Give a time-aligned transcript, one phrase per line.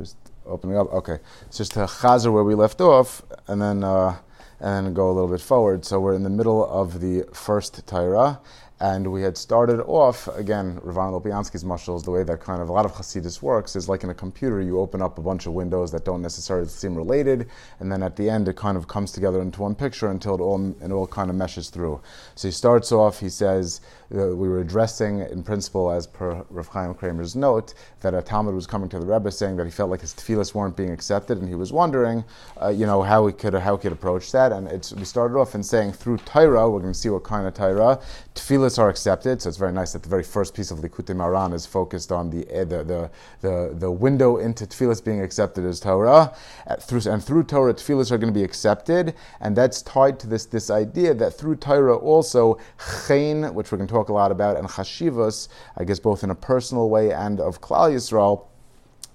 [0.00, 0.92] just opening up.
[0.92, 4.16] Okay, it's just a chazer where we left off, and then uh,
[4.60, 5.84] and then go a little bit forward.
[5.84, 8.40] So we're in the middle of the first Torah,
[8.80, 12.72] and we had started off, again, Ravan Lopiansky's mushals, the way that kind of a
[12.72, 15.52] lot of Hasidus works is like in a computer, you open up a bunch of
[15.52, 17.48] windows that don't necessarily seem related,
[17.80, 20.40] and then at the end it kind of comes together into one picture until it
[20.40, 22.00] all, it all kind of meshes through.
[22.34, 23.82] So he starts off, he says,
[24.14, 28.54] uh, we were addressing in principle, as per Rav Chaim Kramer's note, that a Talmud
[28.54, 31.38] was coming to the Rebbe saying that he felt like his tefillahs weren't being accepted,
[31.38, 32.24] and he was wondering,
[32.60, 34.52] uh, you know, how we could how we could approach that.
[34.52, 37.54] And we started off in saying through Torah, we're going to see what kind of
[37.54, 38.00] Torah
[38.34, 39.42] tefillahs are accepted.
[39.42, 42.30] So it's very nice that the very first piece of Likutei Moharan is focused on
[42.30, 46.34] the uh, the, the, the the window into tefillahs being accepted as Torah.
[46.66, 50.26] Uh, through, and through Torah, tefillahs are going to be accepted, and that's tied to
[50.26, 52.58] this this idea that through Torah also
[53.06, 56.24] chen, which we're going to talk talk a lot about, and chashivas, I guess both
[56.24, 58.46] in a personal way and of Klal Yisrael,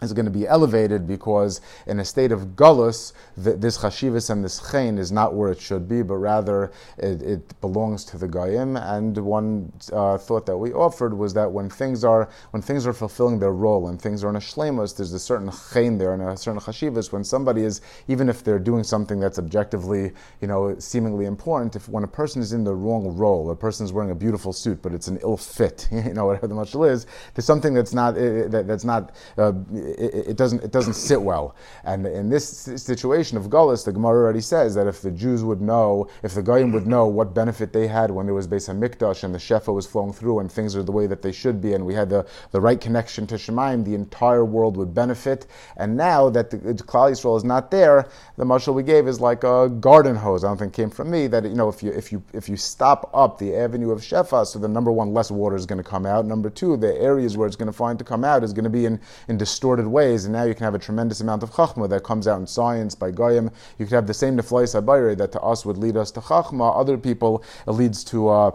[0.05, 4.71] is going to be elevated because in a state of gullus, this chashivas and this
[4.71, 8.77] chen is not where it should be, but rather it, it belongs to the goyim.
[8.77, 12.93] And one uh, thought that we offered was that when things are when things are
[12.93, 16.21] fulfilling their role and things are in a shlemus, there's a certain chen there and
[16.21, 17.11] a certain chashivas.
[17.11, 21.89] When somebody is, even if they're doing something that's objectively, you know, seemingly important, if
[21.89, 24.81] when a person is in the wrong role, a person is wearing a beautiful suit
[24.81, 28.15] but it's an ill fit, you know, whatever the mushal is, there's something that's not
[28.15, 29.15] uh, that, that's not.
[29.37, 29.53] Uh,
[29.97, 31.55] it, it, doesn't, it doesn't sit well.
[31.83, 35.61] And in this situation of Gullus, the Gemara already says that if the Jews would
[35.61, 39.23] know, if the Goyim would know what benefit they had when there was Beis HaMikdash
[39.23, 41.73] and the Shefa was flowing through and things are the way that they should be
[41.73, 45.47] and we had the, the right connection to Shemaim, the entire world would benefit.
[45.77, 49.43] And now that the, Klal Yisrael is not there, the mashal we gave is like
[49.43, 50.43] a garden hose.
[50.43, 52.57] I don't think came from me that you know if you if you if you
[52.57, 55.89] stop up the avenue of Shefa, so the number one less water is going to
[55.89, 56.25] come out.
[56.25, 58.69] Number two, the areas where it's going to find to come out is going to
[58.69, 58.99] be in,
[59.29, 62.27] in distorted ways, and now you can have a tremendous amount of chachma that comes
[62.27, 63.51] out in science by goyim.
[63.77, 66.77] You could have the same neflois habayre that to us would lead us to chachma.
[66.77, 68.29] Other people it leads to.
[68.29, 68.51] Uh,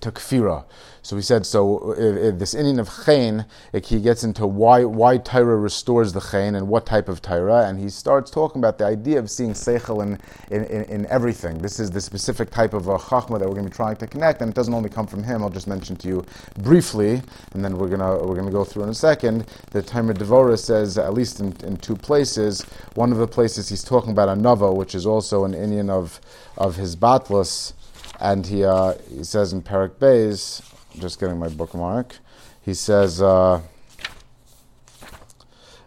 [0.00, 0.64] to kfira.
[1.02, 5.16] So we said, so if, if this Indian of chen, he gets into why why
[5.16, 8.84] Torah restores the chen and what type of Torah, and he starts talking about the
[8.84, 10.18] idea of seeing seichel in,
[10.54, 11.58] in, in, in everything.
[11.58, 14.06] This is the specific type of uh, chachma that we're going to be trying to
[14.06, 15.42] connect, and it doesn't only come from him.
[15.42, 16.24] I'll just mention to you
[16.58, 17.22] briefly,
[17.54, 19.46] and then we're gonna we're gonna go through in a second.
[19.70, 22.62] The Tomer Devora says at least in, in two places.
[22.94, 26.20] One of the places he's talking about a nova, which is also an Indian of
[26.58, 27.72] of his batlus
[28.20, 30.62] and he, uh, he says in Perak Beis,
[30.98, 32.16] just getting my bookmark,
[32.62, 33.60] he says uh,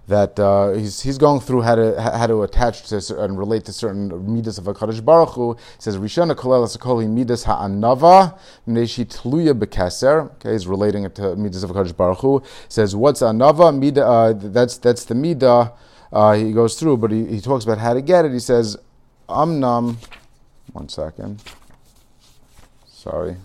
[0.08, 3.74] that uh, he's, he's going through how to, how to attach to and relate to
[3.74, 5.54] certain midas of HaKadosh Baruch Hu.
[5.54, 10.32] He says, Rishona kolel asakoli midas ha'anava mneshi tluya bekeser.
[10.34, 12.40] Okay, he's relating it to midas of HaKadosh Baruch Hu.
[12.40, 13.78] He says, what's anava?
[13.78, 15.72] Mida, uh, that's, that's the midah.
[16.12, 18.32] Uh, he goes through, but he, he talks about how to get it.
[18.32, 18.78] He says,
[19.30, 19.96] amnam,
[20.74, 21.42] one second.
[23.04, 23.36] Sorry.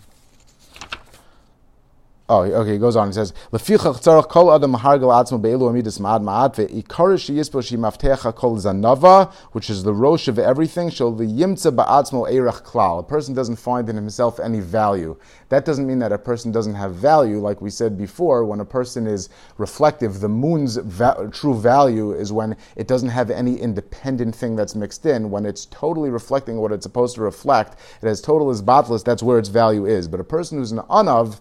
[2.30, 3.06] Oh, okay, he goes on.
[3.08, 8.34] He says, "Lefichach tzarach kol adam mahargal atzmo be'elu amidus ma'ad ma'ad ve'ikarish shi maftecha
[8.34, 10.90] kol zanava, which is the rosh of everything.
[10.90, 13.00] Shall the yimtza ba'atzmo eirach klal.
[13.00, 15.16] A person doesn't find in himself any value.
[15.48, 17.38] That doesn't mean that a person doesn't have value.
[17.38, 22.30] Like we said before, when a person is reflective, the moon's va- true value is
[22.30, 25.30] when it doesn't have any independent thing that's mixed in.
[25.30, 29.02] When it's totally reflecting what it's supposed to reflect, it has total is batless.
[29.02, 30.08] That's where its value is.
[30.08, 31.40] But a person who's an anav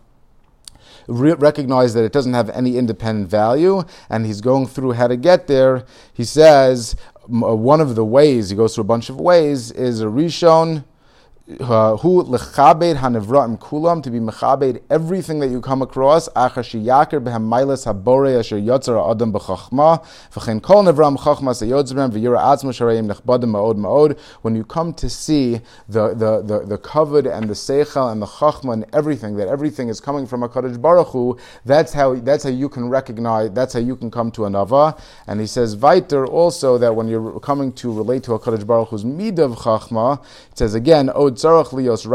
[1.08, 5.18] re- recognize that it doesn't have any independent value, and he's going through how to
[5.18, 5.86] get there.
[6.14, 6.96] He says
[7.28, 10.86] one of the ways, he goes through a bunch of ways, is a rishon
[11.48, 17.48] who lechabed hanevraim kulam to be mechabed everything that you come across achar sheyaker behem
[17.48, 20.04] mailas habore asher yotzar adam bechachma
[20.34, 24.20] v'chein kol nevram chachma seyotzrem v'yira atzmo shareim nechbadim maod maod.
[24.42, 28.26] When you come to see the the the, the covered and the seichel and the
[28.26, 32.44] chachma and everything that everything is coming from a Kadosh Baruch Hu, that's how that's
[32.44, 35.00] how you can recognize that's how you can come to a nava.
[35.28, 38.90] And he says weiter also that when you're coming to relate to a Kadosh Baruch
[38.90, 40.22] Hu's midav chachma
[40.52, 42.06] it says again od tzarach lios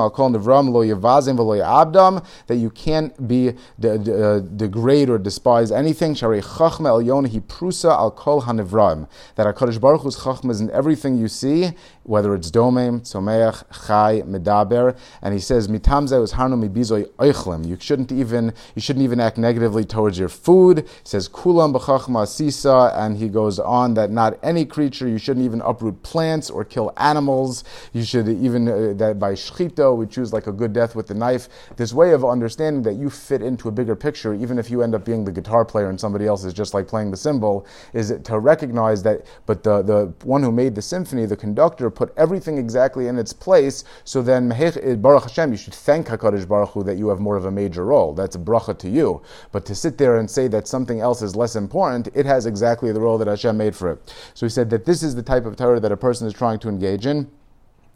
[0.00, 5.08] al kol nevram lo yavazim v'lo abdam that you can't be de, de, uh, degrade
[5.08, 6.14] or despise anything.
[6.14, 11.16] Sharei chachma el yonahi prusa al kol that Hakadosh Baruch Hu's chachma is in everything
[11.16, 11.72] you see,
[12.04, 17.66] whether it's domem, tzomeach, chai, medaber, and he says mitamze was harno mibizoy oichlim.
[17.66, 20.78] You shouldn't even you shouldn't even act negatively towards your food.
[20.80, 25.44] He says kulam b'chachma sisa, and he goes on that not any creature you shouldn't
[25.44, 27.64] even uproot plants or kill animals.
[27.92, 31.14] You should even uh, that by shchito, we choose like a good death with the
[31.14, 31.48] knife.
[31.76, 34.94] This way of understanding that you fit into a bigger picture, even if you end
[34.94, 38.12] up being the guitar player and somebody else is just like playing the cymbal, is
[38.24, 42.58] to recognize that, but the, the one who made the symphony, the conductor, put everything
[42.58, 43.84] exactly in its place.
[44.04, 47.36] So then, eh, Baruch Hashem, you should thank HaKadosh Baruch Hu that you have more
[47.36, 48.12] of a major role.
[48.12, 49.22] That's a bracha to you.
[49.52, 52.92] But to sit there and say that something else is less important, it has exactly
[52.92, 54.14] the role that Hashem made for it.
[54.34, 56.58] So he said that this is the type of Torah that a person is trying
[56.60, 57.30] to engage in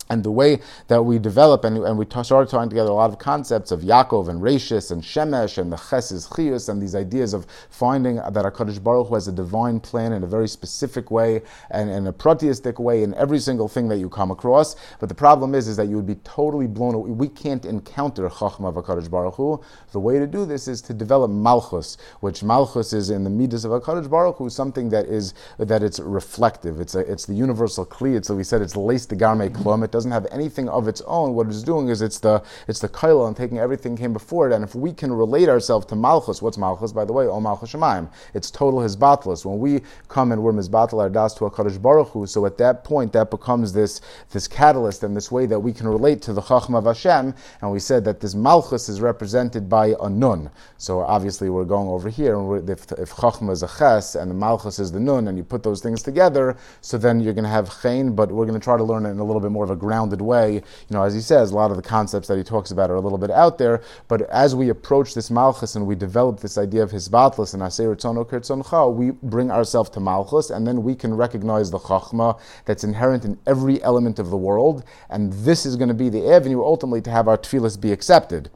[0.09, 3.11] and the way that we develop, and, and we t- started tying together a lot
[3.11, 7.35] of concepts of Yaakov and Rashis and Shemesh and the Cheses Chius and these ideas
[7.35, 11.43] of finding that HaKadosh Baruch Hu has a divine plan in a very specific way
[11.71, 14.77] and in a proteistic way in every single thing that you come across.
[15.01, 17.11] But the problem is, is that you would be totally blown away.
[17.11, 19.63] We can't encounter Chachma of HaKadosh Baruch Hu.
[19.93, 23.65] The way to do this is to develop Malchus, which Malchus is in the Midas
[23.65, 26.81] of HaKadosh Baruch Hu, something that is, that it's reflective.
[26.81, 28.17] It's, a, it's the universal Kli.
[28.17, 29.85] It's, so we said it's Leis the Garme Klum.
[29.97, 31.33] Doesn't have anything of its own.
[31.35, 34.55] What it's doing is it's the it's the kaila and taking everything came before it.
[34.55, 36.93] And if we can relate ourselves to malchus, what's malchus?
[36.93, 38.11] By the way, O malchus shemaim.
[38.35, 39.47] It's total hisbatlus.
[39.47, 42.59] When we come and we're mizbatal our das to a kaddish baruch Hu, so at
[42.59, 44.03] that point that becomes this
[44.33, 47.35] this catalyst and this way that we can relate to the chachma of Hashem.
[47.63, 50.51] And we said that this malchus is represented by a nun.
[50.77, 54.35] So obviously we're going over here, and if, if chachma is a ches and the
[54.35, 57.51] malchus is the nun, and you put those things together, so then you're going to
[57.51, 58.15] have chen.
[58.15, 59.77] But we're going to try to learn it in a little bit more of a
[59.87, 60.55] grounded way.
[60.55, 62.97] You know, as he says, a lot of the concepts that he talks about are
[62.97, 63.83] a little bit out there.
[64.09, 67.63] But as we approach this malchus and we develop this idea of his batlas and
[67.63, 72.83] aser kirtzoncha, we bring ourselves to malchus, and then we can recognize the chachma that's
[72.83, 74.83] inherent in every element of the world.
[75.09, 78.51] And this is going to be the avenue ultimately to have our tefillas be accepted.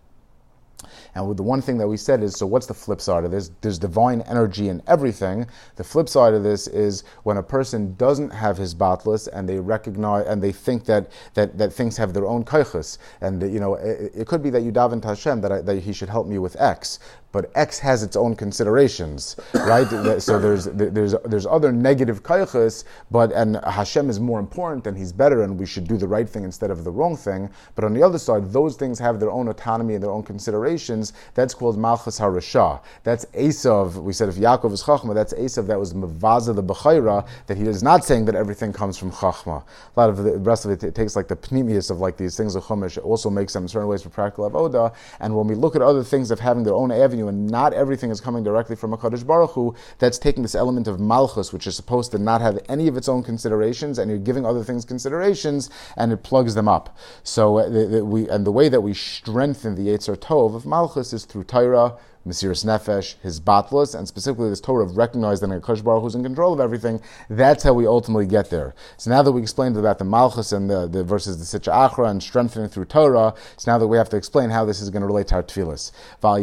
[1.14, 3.50] And the one thing that we said is, so what's the flip side of this?
[3.60, 5.46] There's divine energy in everything.
[5.76, 9.58] The flip side of this is when a person doesn't have his batlas and they
[9.58, 12.98] recognize and they think that that, that things have their own kaichus.
[13.20, 15.80] And you know, it, it, could be that you daven to Hashem that, I, that
[15.80, 16.98] he should help me with X,
[17.32, 19.87] but X has its own considerations, right?
[20.21, 25.12] so there's there's there's other negative kaichus, but and Hashem is more important and He's
[25.12, 27.49] better, and we should do the right thing instead of the wrong thing.
[27.75, 31.12] But on the other side, those things have their own autonomy and their own considerations.
[31.35, 32.81] That's called Malchus Harasha.
[33.05, 33.94] That's Esav.
[33.94, 35.67] We said if Yaakov is Chachma, that's Esav.
[35.67, 37.27] That was Mavaza the Bechaira.
[37.47, 39.62] That he is not saying that everything comes from Chachma.
[39.97, 42.37] A lot of the rest of it, it takes like the pneumius of like these
[42.37, 42.97] things of Chumash.
[42.97, 44.94] It also makes them in certain ways for practical avoda.
[45.21, 48.11] And when we look at other things of having their own avenue and not everything
[48.11, 51.67] is coming directly from a Kaddish Baruch Hu, that's taking this element of Malchus, which
[51.67, 54.84] is supposed to not have any of its own considerations, and you're giving other things
[54.84, 56.96] considerations, and it plugs them up.
[57.22, 60.67] So uh, the, the, we, and the way that we strengthen the Yetzer Tov of
[60.67, 61.96] Malchus is through Torah,
[62.26, 66.22] Mesiris Nefesh, his batlas, and specifically this Torah of recognizing that Akash Baruch who's in
[66.22, 67.00] control of everything.
[67.31, 68.75] That's how we ultimately get there.
[68.99, 72.11] So now that we explained about the Malchus and the, the versus the Sitra Achra
[72.11, 75.00] and strengthening through Torah, so now that we have to explain how this is going
[75.00, 75.93] to relate to our.
[76.20, 76.38] Val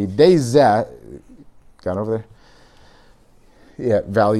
[1.84, 2.26] got over there?
[3.78, 4.36] Yeah, Val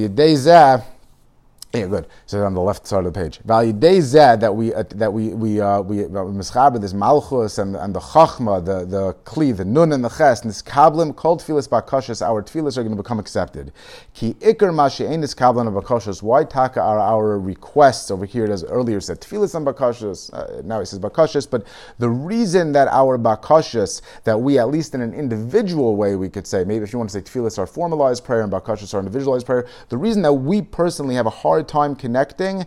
[1.74, 2.06] yeah, good.
[2.24, 5.12] So on the left side of the page, value day zed that we uh, that
[5.12, 9.66] we we uh, we mischaber this malchus and and the chachma, the the kli, the
[9.66, 12.26] nun and the ches, and this kablim called tefillas bakashas.
[12.26, 13.72] Our tefillas are going to become accepted.
[14.14, 16.22] Ki ikar mashi ein this kablim bakashas.
[16.22, 18.46] Why taka are our requests over here?
[18.50, 20.32] As earlier said, tefillas and bakashas.
[20.32, 21.66] Uh, now it says bakashas, but
[21.98, 26.46] the reason that our bakashas that we at least in an individual way we could
[26.46, 29.44] say maybe if you want to say tefillas are formalized prayer and bakashas are individualized
[29.44, 29.66] prayer.
[29.90, 32.64] The reason that we personally have a hard hard time connecting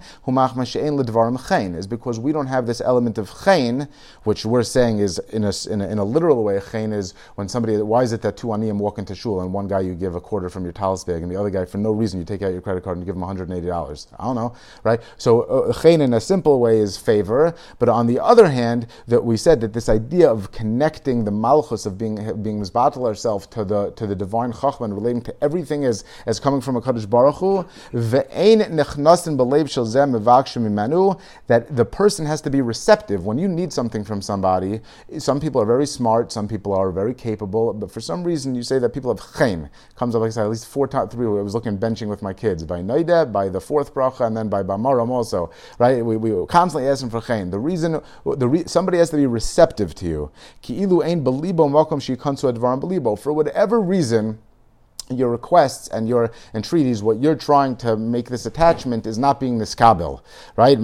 [1.75, 3.88] is because we don't have this element of chen,
[4.24, 7.48] which we're saying is in a, in a, in a literal way, chen is when
[7.48, 10.16] somebody, why is it that two aniyim walk into shul and one guy you give
[10.16, 12.42] a quarter from your talis bag and the other guy for no reason you take
[12.42, 14.08] out your credit card and give him $180?
[14.20, 15.00] I don't know, right?
[15.18, 19.38] So uh, in a simple way is favor, but on the other hand, that we
[19.38, 23.92] said that this idea of connecting the malchus of being being misbatel ourselves to the
[23.92, 27.66] to the divine chachman, relating to everything as as coming from a kaddish baruch hu,
[31.48, 33.26] that the person has to be receptive.
[33.26, 34.82] When you need something from somebody,
[35.18, 38.64] some people are very smart, some people are very capable, but for some reason you
[38.64, 39.70] say that people have chen.
[39.96, 42.22] Comes up like I said, at least four times, three, I was looking benching with
[42.22, 46.04] my kids, by Noida, by the fourth bracha, and then by Bamaram also, right?
[46.06, 47.50] We, we constantly ask them for chen.
[47.50, 50.32] The reason, the re, somebody has to be receptive to you.
[53.18, 54.40] For whatever reason,
[55.18, 59.58] your requests and your entreaties, what you're trying to make this attachment is not being
[59.58, 60.22] niskabel,
[60.56, 60.77] right?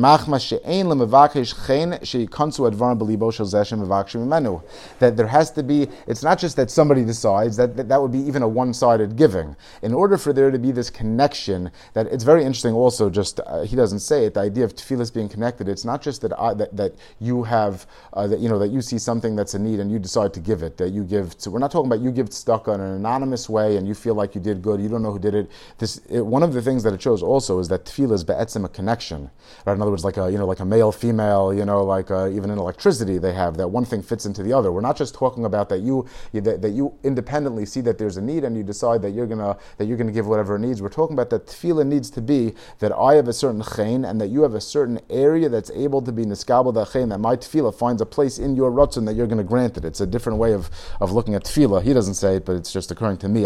[4.99, 8.11] That there has to be, it's not just that somebody decides, that, that, that would
[8.11, 9.55] be even a one-sided giving.
[9.81, 13.61] In order for there to be this connection, that it's very interesting also, just, uh,
[13.61, 16.53] he doesn't say it, the idea of tefillas being connected, it's not just that, I,
[16.55, 19.79] that, that you have, uh, that, you know, that you see something that's a need
[19.79, 22.11] and you decide to give it, that you give, to, we're not talking about you
[22.11, 24.81] give stuck in an anonymous way and you feel like you did good.
[24.81, 25.49] You don't know who did it.
[25.77, 28.65] This it, one of the things that it shows also is that tefillah is be'etzim
[28.65, 29.29] a connection.
[29.65, 29.73] Right?
[29.73, 31.53] In other words, like a you know like a male female.
[31.53, 34.43] You know like a, uh, even in electricity they have that one thing fits into
[34.43, 34.71] the other.
[34.71, 38.21] We're not just talking about that you, that, that, you independently see that there's a
[38.21, 40.81] need and you decide that you're gonna that you're gonna give whatever it needs.
[40.81, 44.19] We're talking about that tefillah needs to be that I have a certain chen and
[44.19, 47.35] that you have a certain area that's able to be niskabel that chen that my
[47.35, 49.85] tefillah finds a place in your rotzon that you're to grant it.
[49.85, 50.69] It's a different way of,
[50.99, 51.83] of looking at tefillah.
[51.83, 53.45] He doesn't say it, but it's just occurring to me.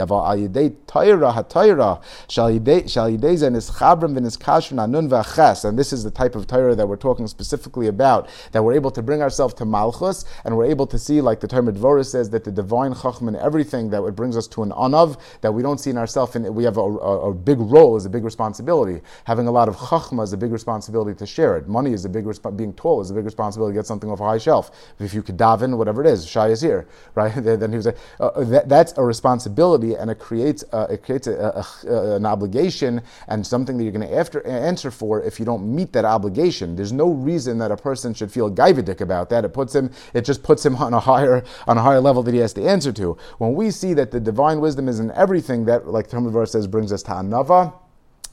[0.69, 5.65] Torah hatayra shall yideza nischabrim v'niskashrin anun v'aches.
[5.65, 8.91] And this is the type of Torah that we're talking specifically about, that we're able
[8.91, 12.29] to bring ourselves to malchus, and we're able to see, like the Tomer Dvorah says,
[12.31, 15.61] that the divine chacham and everything that it brings us to an anav, that we
[15.61, 18.23] don't see in ourselves, and we have a, a, a, big role, is a big
[18.23, 19.01] responsibility.
[19.25, 21.67] Having a lot of chachma is a big responsibility to share it.
[21.67, 24.19] Money is a big resp- being tall is a big responsibility to get something off
[24.19, 24.71] a high shelf.
[24.99, 27.31] If you could daven, whatever it is, Shai is here, right?
[27.35, 31.65] then he was like, uh, that, that's a responsibility, and it creates it creates a,
[31.87, 35.63] a, an obligation and something that you're going to after, answer for if you don't
[35.63, 36.75] meet that obligation.
[36.75, 39.45] There's no reason that a person should feel gaivadik about that.
[39.45, 42.33] It puts him, it just puts him on a higher on a higher level that
[42.33, 43.17] he has to answer to.
[43.37, 46.67] When we see that the divine wisdom is in everything, that like Talmud verse says
[46.67, 47.73] brings us to anava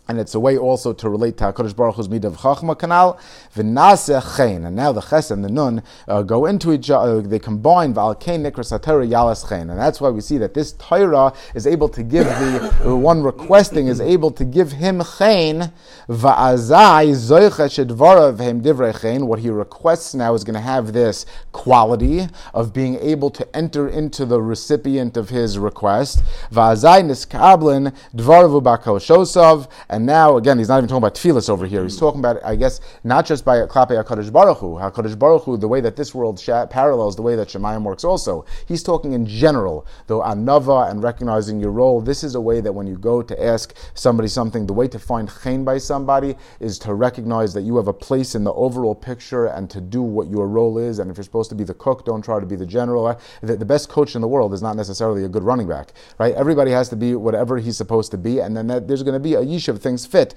[0.08, 3.18] and it's a way also to relate to HaKadosh Baruch Hu's mid of Chachma canal,
[3.54, 4.64] v'naseh chen.
[4.64, 7.92] And now the Ches and the Nun uh, go into each other, uh, they combine,
[7.92, 9.68] v'al kein nikras HaTorah yalas chen.
[9.68, 13.22] And that's why we see that this Torah is able to give the, the one
[13.22, 15.72] requesting is able to give him chen,
[16.08, 19.26] v'azai zoicha shedvarav hem divrei chen.
[19.26, 23.86] What he requests now is going to have this quality of being able to enter
[23.86, 26.22] into the recipient of his request.
[26.50, 31.82] V'azai niskablin dvaravu bakoshosav, and now, again, he's not even talking about tefillas over here.
[31.82, 32.00] He's hmm.
[32.00, 35.68] talking about, I guess, not just by klape HaKadosh Baruch Hu, HaKadosh Baruch Hu, the
[35.68, 38.44] way that this world parallels the way that Shemayim works also.
[38.66, 42.00] He's talking in general, though anava and recognizing your role.
[42.00, 44.98] This is a way that when you go to ask somebody something, the way to
[44.98, 48.94] find chen by somebody is to recognize that you have a place in the overall
[48.94, 50.98] picture and to do what your role is.
[50.98, 53.18] And if you're supposed to be the cook, don't try to be the general.
[53.42, 56.34] The, the best coach in the world is not necessarily a good running back, right?
[56.34, 59.20] Everybody has to be whatever he's supposed to be, and then that, there's going to
[59.20, 60.34] be a yishuv things fit.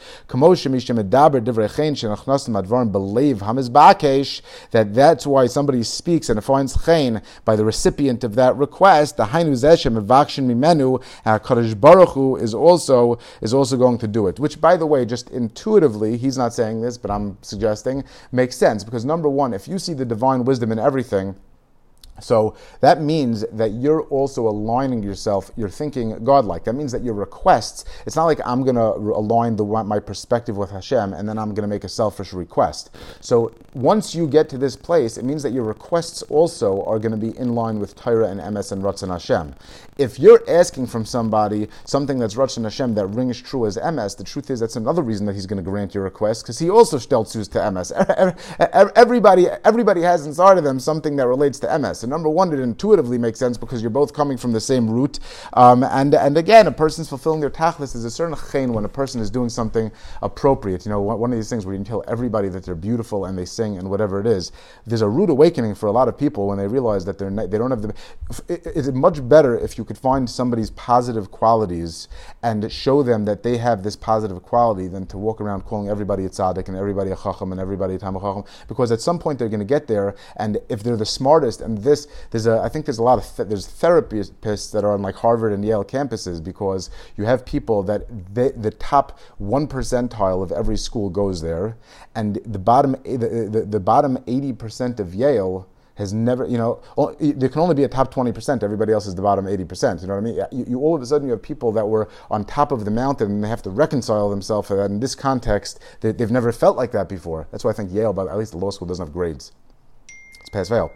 [4.72, 9.17] That that's why somebody speaks and finds chen by the recipient of that request.
[9.17, 11.03] The hainu zeshem mimenu.
[11.25, 14.39] Kadosh Baruch Hu is also is also going to do it.
[14.39, 18.84] Which, by the way, just intuitively, he's not saying this, but I'm suggesting makes sense
[18.84, 21.36] because number one, if you see the divine wisdom in everything
[22.20, 26.63] so that means that you're also aligning yourself, you're thinking godlike.
[26.65, 30.58] That means that your requests, it's not like I'm going to align the, my perspective
[30.58, 32.96] with Hashem and then I'm going to make a selfish request.
[33.20, 37.12] So once you get to this place, it means that your requests also are going
[37.12, 39.56] to be in line with Torah and emes and Ratzon Hashem.
[39.98, 44.24] If you're asking from somebody something that's Ratzon Hashem that rings true as emes, the
[44.24, 46.98] truth is that's another reason that he's going to grant your request because he also
[46.98, 47.91] stelzus to emes.
[48.96, 52.00] Everybody, everybody has inside of them something that relates to emes.
[52.03, 55.20] And number one, it intuitively makes sense because you're both coming from the same root.
[55.53, 58.89] Um, and, and again, a person's fulfilling their tachlis is a certain chen when a
[58.89, 59.91] person is doing something
[60.22, 60.86] appropriate.
[60.86, 63.46] You know, one of these things where you tell everybody that they're beautiful and they
[63.46, 64.51] sing and whatever it is.
[64.86, 67.51] There's a rude awakening for a lot of people when they realize that they're not,
[67.51, 67.93] they don't have the.
[68.48, 72.08] It's much better if you could find somebody's positive qualities
[72.43, 76.25] and show them that they have this positive quality than to walk around calling everybody
[76.25, 78.17] a tzaddik and everybody a chacham and everybody a tam.
[78.67, 81.77] Because at some point they're going to get there, and if they're the smartest and
[81.79, 81.91] this
[82.32, 85.16] there's a I think there's a lot of th- there's therapists that are on like
[85.16, 88.02] Harvard and Yale campuses because you have people that
[88.34, 91.78] they, the top one percentile of every school goes there,
[92.16, 95.68] and the bottom eh, the, the, the bottom eighty percent of Yale
[96.02, 96.82] has never, you know,
[97.20, 100.02] there can only be a top 20%, everybody else is the bottom 80%.
[100.02, 100.36] You know what I mean?
[100.52, 102.92] You, you, all of a sudden you have people that were on top of the
[102.92, 106.52] mountain and they have to reconcile themselves for that in this context, they, have never
[106.52, 107.48] felt like that before.
[107.52, 109.52] That's why I think Yale, but at least the law school doesn't have grades.
[110.40, 110.92] It's pass fail.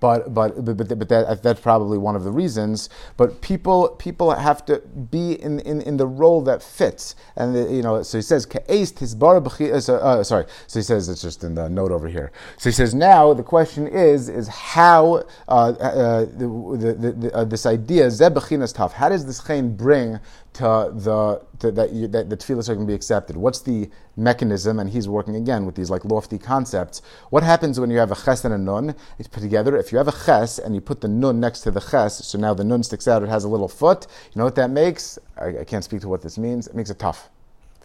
[0.00, 2.88] But but but, but, that, that's probably one of the reasons.
[3.16, 4.78] But people people have to
[5.10, 8.02] be in, in, in the role that fits, and the, you know.
[8.02, 8.46] So he says
[9.14, 10.46] bar uh, sorry.
[10.66, 12.32] So he says it's just in the note over here.
[12.58, 17.44] So he says now the question is is how uh, uh, the, the, the, uh,
[17.44, 18.92] this idea zebechinas tough.
[18.92, 20.18] How does this chain bring
[20.54, 23.36] to the to, that, you, that the tefillahs are going to be accepted?
[23.36, 24.78] What's the mechanism?
[24.78, 27.02] And he's working again with these like lofty concepts.
[27.30, 28.94] What happens when you have a ches and a nun?
[29.18, 29.76] It's put together.
[29.76, 32.38] If you have a ches and you put the nun next to the ches, so
[32.38, 33.22] now the nun sticks out.
[33.22, 34.06] It has a little foot.
[34.32, 35.18] You know what that makes?
[35.36, 36.66] I, I can't speak to what this means.
[36.66, 37.30] It makes it tough.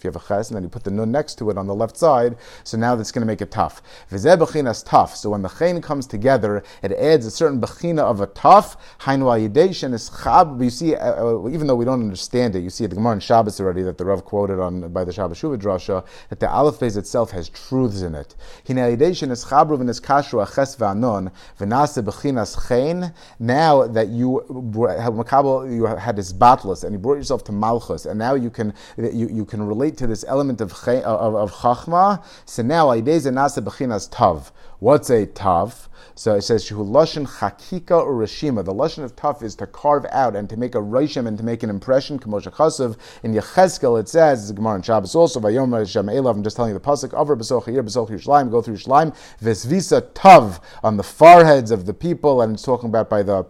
[0.02, 1.68] If you have a ches and then you put the nun next to it on
[1.68, 3.84] the left side, so now that's going to make it tough.
[4.12, 5.16] V'zeh bechinas tough.
[5.16, 8.78] So when the chen comes together, it adds a certain bechina of a tough.
[9.02, 10.64] Hainu al is chab.
[10.64, 13.14] You see, uh, uh, even though we don't understand it, you see at the Gemara
[13.14, 16.50] in Shabbos already that the Rav quoted on by the Shabbos Shuvah drasha that the
[16.50, 18.36] aleph base itself has truths in it.
[18.68, 23.14] Hine yideshin is chabru v'nis v'anon v'nase chen.
[23.40, 28.18] Now that you makabel, you had this batlus and you brought yourself to malchus, and
[28.18, 32.24] now you can you, you can relate relate to this element of, of, of chachma.
[32.46, 34.52] So now, Aideza Nasa Bechinas Tav.
[34.80, 35.90] What's a Tav?
[36.16, 38.64] So it says, Shuhu Lashon Chakika or Rishima.
[38.64, 41.44] The Lashon of Tav is to carve out and to make a Rishim and to
[41.44, 42.20] make an impression.
[42.20, 42.98] Kamosha.
[43.24, 46.74] In Yechezkel it says, the Gemara in Shabbos also, Vayom Hashem Elav, I'm just telling
[46.74, 51.72] you the Pasuk, Avra Besoch Yir Besoch go through Yerushalayim, Vesvisa Tav, on the foreheads
[51.72, 53.46] of the people, and it's talking about by the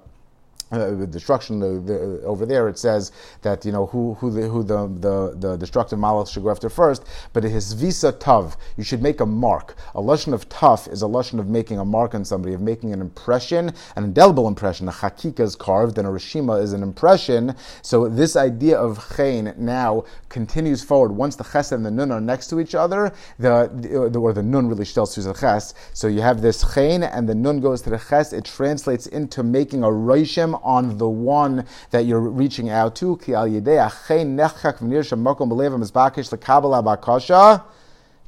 [0.72, 3.12] uh, the destruction the, the, over there, it says
[3.42, 6.70] that you know who who the who the the, the destructive malach should go after
[6.70, 7.06] first.
[7.34, 9.76] But his visa tav, you should make a mark.
[9.96, 12.94] A lashon of tav is a lashon of making a mark on somebody, of making
[12.94, 14.88] an impression, an indelible impression.
[14.88, 17.56] A hakika is carved, and a rishima is an impression.
[17.82, 21.12] So this idea of chain now continues forward.
[21.12, 24.44] Once the ches and the nun are next to each other, the, the or the
[24.44, 25.74] nun really still to the ches.
[25.94, 28.32] So you have this chain, and the nun goes to the ches.
[28.32, 33.18] It translates into making a rishim on the one that you're reaching out to.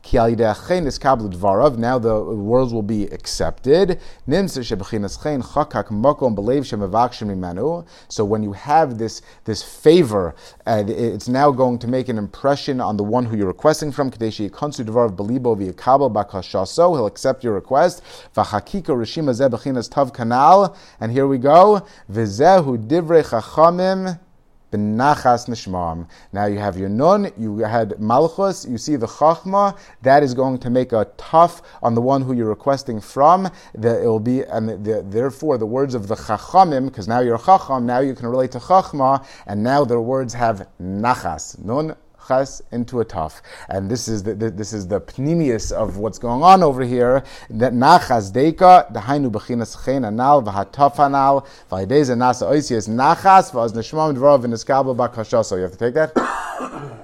[0.04, 4.00] Now the words will be accepted.
[8.08, 10.36] So when you have this, this favor,
[10.68, 14.12] uh, it's now going to make an impression on the one who you're requesting from.
[16.94, 18.02] He'll accept your request.
[21.00, 21.82] And here we go.
[24.74, 26.08] Benachas nishmam.
[26.32, 30.58] Now you have your nun, you had malchus, you see the chachma, that is going
[30.60, 33.50] to make a tough on the one who you're requesting from.
[33.76, 37.38] The, it will be, and the, therefore the words of the chachamim, because now you're
[37.38, 41.64] chacham, now you can relate to chachma, and now their words have nachas.
[41.64, 41.96] Nun,
[42.72, 43.42] into a taf.
[43.70, 47.24] And this is the, this is the pnimius of what's going on over here.
[47.50, 54.16] That nachas deika, hainu bechinas chen anal, v'hataf anal, v'aydez nasa oisias nachas, v'az neshmam
[54.16, 55.58] dvarav v'niskabel bakashaso.
[55.58, 57.00] You have to take that?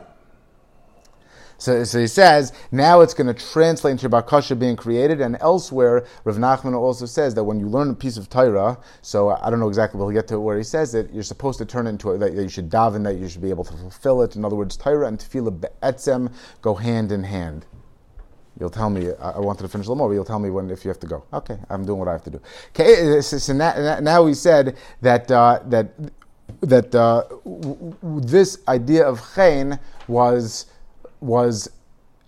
[1.59, 6.07] So, so he says now it's going to translate into Bakasha being created, and elsewhere
[6.23, 9.59] Rav Nachman also says that when you learn a piece of Torah, so I don't
[9.59, 11.11] know exactly, we'll get to where he says it.
[11.13, 13.49] You're supposed to turn it into a, that you should daven, that you should be
[13.49, 14.35] able to fulfill it.
[14.35, 17.65] In other words, Torah and Tefillah be'etzem go hand in hand.
[18.59, 19.11] You'll tell me.
[19.21, 20.99] I wanted to finish a little more, but you'll tell me when if you have
[20.99, 21.23] to go.
[21.33, 22.41] Okay, I'm doing what I have to do.
[22.69, 25.91] Okay, so now, now he said that uh, that
[26.61, 30.65] that uh, w- w- this idea of chayin was
[31.21, 31.69] was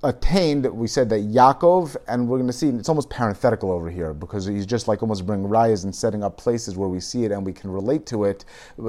[0.04, 4.14] attained, we said that Yaakov, and we're going to see it's almost parenthetical over here
[4.14, 7.32] because he's just like almost bringing rayas and setting up places where we see it
[7.32, 8.44] and we can relate to it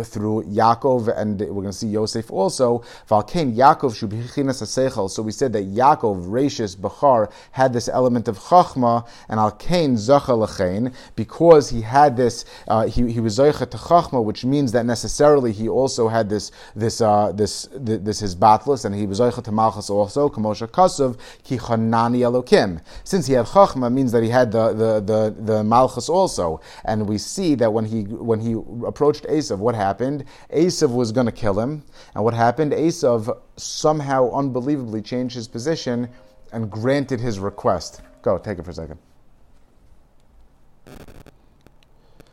[0.04, 2.82] through Yaakov, and we're going to see Yosef also.
[3.08, 9.06] Valkain Yaakov shubichinas So we said that Yaakov, Rashis, Bachar had this element of chachma,
[9.28, 12.46] and Alkain zacha lechein because he had this.
[12.68, 16.52] Uh, he, he was zoicha to chachma, which means that necessarily he also had this
[16.74, 20.30] this uh, this, this, this his batlus, and he was zoicha to malchus also.
[20.30, 22.80] Kamosha Kasu of Ki Chanani Elokim.
[23.04, 26.60] Since he had Chachma, means that he had the, the, the, the Malchus also.
[26.84, 28.52] And we see that when he when he
[28.86, 30.24] approached Esav, what happened?
[30.50, 31.82] Esav was going to kill him.
[32.14, 32.72] And what happened?
[32.72, 36.08] Esav somehow unbelievably changed his position
[36.52, 38.00] and granted his request.
[38.22, 38.98] Go, take it for a second.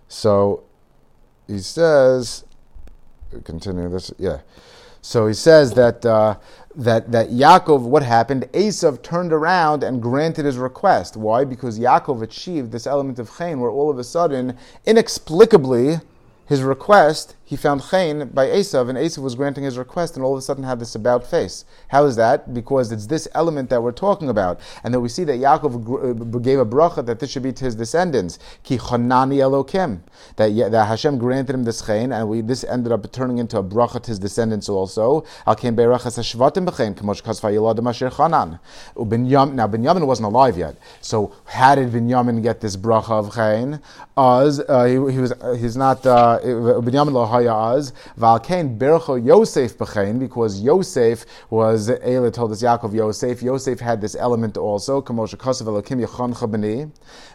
[0.08, 0.63] So
[1.47, 2.45] he says,
[3.43, 4.41] continue this, yeah.
[5.02, 6.36] So he says that uh,
[6.76, 8.44] that that Yaakov, what happened?
[8.54, 11.18] Esav turned around and granted his request.
[11.18, 11.44] Why?
[11.44, 16.00] Because Yaakov achieved this element of chen, where all of a sudden, inexplicably,
[16.46, 20.34] his request he found Chain by Esav, and Esav was granting his request, and all
[20.34, 21.66] of a sudden had this about face.
[21.88, 22.54] How is that?
[22.54, 26.38] Because it's this element that we're talking about, and that we see that Yaakov uh,
[26.38, 28.38] gave a bracha that this should be to his descendants.
[28.62, 30.02] Ki Chanani Elokim,
[30.36, 33.64] that, that Hashem granted him this Chain, and we, this ended up turning into a
[33.64, 35.26] bracha to his descendants also.
[35.48, 38.60] Al Kem Beirachas Hashvatim B'Chain, Kamosh Kasva Yiladim Asher Chanan.
[38.96, 43.82] Now, Binyamin wasn't alive yet, so how did Binyamin get this bracha of Chain?
[44.16, 47.93] Uh, he, he, was, uh, he's not uh, Binyamin hayaz.
[48.17, 53.41] Valkein bercho Yosef b'chein because Yosef was Eila told us Yaakov Yosef.
[53.41, 55.02] Yosef had this element also.
[55.02, 56.91] Kamosha Kosev Elokim Yechoncha b'ni.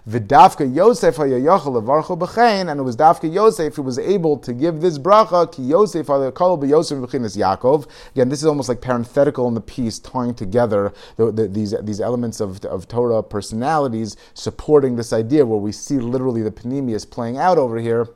[0.08, 4.80] V'dafka Yosef hayayachal levarcho b'chein, and it was Dafka Yosef who was able to give
[4.80, 7.86] this bracha ki Yosef hayakol b'Yosef b'chein Yaakov.
[8.12, 12.00] Again, this is almost like parenthetical in the piece, tying together the, the, these these
[12.00, 17.36] elements of, of Torah personalities supporting this idea where we see literally the panemius playing
[17.36, 18.08] out over here.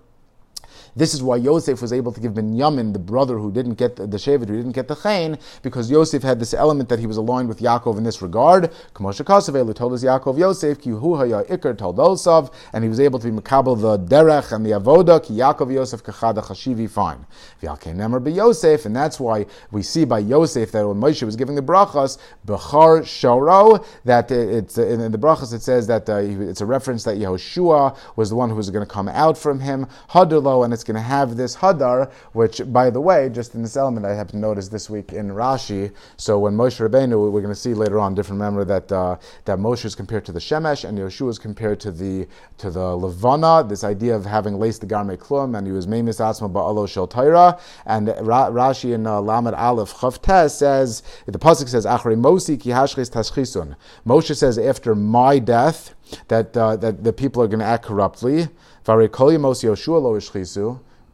[0.98, 4.08] This is why Yosef was able to give Binyamin, the brother who didn't get the,
[4.08, 7.16] the Shevet, who didn't get the Chain, because Yosef had this element that he was
[7.16, 8.72] aligned with Yaakov in this regard.
[8.94, 13.20] Kamosha Kasavelu told us Yaakov Yosef, Ki hu haya ikar Osav, and he was able
[13.20, 17.24] to be Makabal the Derech and the Avoda, Ki Yaakov Yosef Kachada Chashivi, fine.
[17.62, 21.54] V'yalkein Nemer Yosef, and that's why we see by Yosef that when Moshe was giving
[21.54, 26.66] the brachas, Bechar Shoro, that it's in the brachas it says that uh, it's a
[26.66, 30.64] reference that Yehoshua was the one who was going to come out from him, Hadurlo,
[30.64, 34.04] and it's going to have this hadar, which, by the way, just in this element,
[34.04, 35.92] I have to notice this week in Rashi.
[36.16, 39.58] So when Moshe Rabbeinu, we're going to see later on, different memory that uh, that
[39.58, 43.68] Moshe is compared to the Shemesh and Yeshua is compared to the to the Levana.
[43.68, 47.06] This idea of having laced the garme klum, and he was Memis Atzma Ba'alo Shel
[47.06, 47.60] Taira.
[47.86, 52.70] And Ra- Rashi in uh, Lamed Aleph Chavtes says the pasuk says Achre Mosi Ki
[52.70, 53.76] Hashchis Tashchisun.
[54.06, 55.94] Moshe says after my death
[56.28, 58.48] that uh, that the people are going to act corruptly.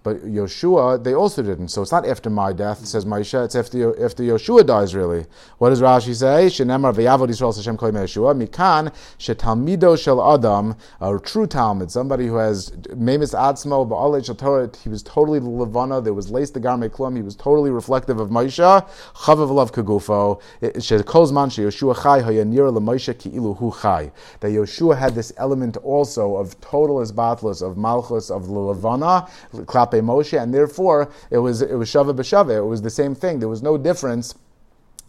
[0.05, 1.69] But Yeshua, they also didn't.
[1.69, 5.25] So it's not after my death, says Maisha, it's after, after Yoshua dies, really.
[5.57, 6.49] What does Rashi say?
[6.49, 8.37] Shenemar v'yavod Yisrael Hashem kolim Yoshua.
[8.37, 14.71] Mikan shetalmido shel Adam, a true Talmud, somebody who has memis atzmo ba'alei shel Torah,
[14.83, 18.21] he was totally the Levana, there was lace the garme klum, he was totally reflective
[18.21, 24.13] of Maisha, chavav love kagufo, shekolzman she Yoshua chai hayanir leMaisha ki ilu hu chai.
[24.41, 29.27] That Yeshua had this element also of total isbatlus, of malchus, of Levana,
[30.01, 32.59] Moshe, and therefore it was it was shava b'shava.
[32.59, 33.39] It was the same thing.
[33.41, 34.35] There was no difference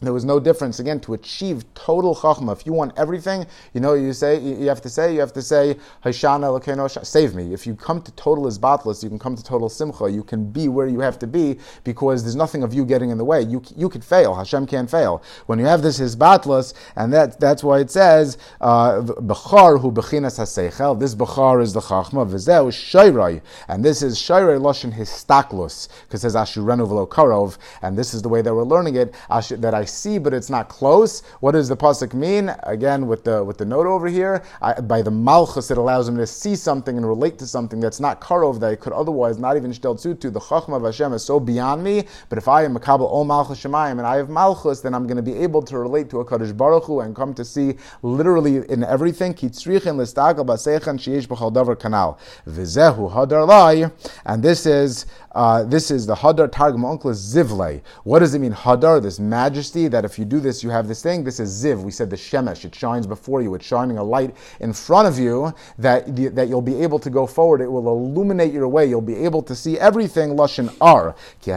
[0.01, 2.51] there was no difference again to achieve total chachma.
[2.51, 5.41] If you want everything, you know you say you have to say you have to
[5.41, 7.53] say Hashana save me.
[7.53, 10.11] If you come to total isbatlas, you can come to total simcha.
[10.11, 13.17] You can be where you have to be because there's nothing of you getting in
[13.17, 13.41] the way.
[13.41, 14.35] You you could fail.
[14.35, 15.23] Hashem can't fail.
[15.45, 20.37] When you have this isbatlas, and that that's why it says uh, bechar hu bechinas
[20.39, 20.99] haseichel.
[20.99, 22.29] This bechar is the chachma.
[22.29, 28.13] V'zeu shayrai, and this is shayrai lashon histaklus because says ashurenu v'lo karov, and this
[28.13, 29.15] is the way that we're learning it.
[29.29, 31.21] That I see, but it's not close.
[31.39, 32.53] What does the pasuk mean?
[32.63, 36.17] Again, with the with the note over here, I, by the malchus, it allows him
[36.17, 39.57] to see something and relate to something that's not karov that I could otherwise not
[39.57, 40.29] even shtel to.
[40.29, 42.03] The chachma of Hashem is so beyond me.
[42.29, 45.07] But if I am a kabel ol malchus shemayim and I have malchus, then I'm
[45.07, 47.75] going to be able to relate to a kaddish baruch Hu and come to see
[48.01, 49.33] literally in everything.
[49.33, 52.17] Kitzrichin listagal basechan sheyesh b'chal davar kanal
[52.47, 53.91] v'zehu hadar lai,
[54.25, 57.81] and this is uh, this is the hadar targum onkelos zivle.
[58.03, 59.01] What does it mean hadar?
[59.01, 61.23] This majesty that if you do this, you have this thing.
[61.23, 61.83] This is ziv.
[61.83, 62.65] We said the shemesh.
[62.65, 63.53] It shines before you.
[63.55, 67.27] It's shining a light in front of you that, that you'll be able to go
[67.27, 67.61] forward.
[67.61, 68.85] It will illuminate your way.
[68.85, 70.31] You'll be able to see everything.
[70.35, 71.15] Lashon ar.
[71.41, 71.51] Ki